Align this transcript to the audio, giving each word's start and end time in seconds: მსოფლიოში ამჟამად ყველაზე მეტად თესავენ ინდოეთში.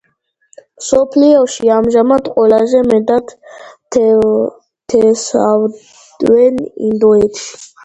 მსოფლიოში 0.83 1.69
ამჟამად 1.75 2.31
ყველაზე 2.37 2.81
მეტად 2.93 3.35
თესავენ 3.99 6.61
ინდოეთში. 6.91 7.57